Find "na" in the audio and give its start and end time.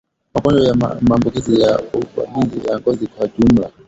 1.57-1.79